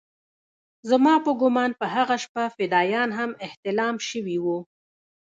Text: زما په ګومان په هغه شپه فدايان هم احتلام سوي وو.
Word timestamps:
زما 0.89 1.13
په 1.25 1.31
ګومان 1.41 1.71
په 1.79 1.85
هغه 1.95 2.15
شپه 2.23 2.43
فدايان 2.55 3.09
هم 3.19 3.31
احتلام 3.45 3.95
سوي 4.09 4.37
وو. 4.43 4.59